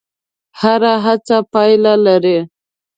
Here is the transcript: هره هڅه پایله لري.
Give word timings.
هره 0.59 0.93
هڅه 1.05 1.37
پایله 1.51 1.93
لري. 2.05 2.37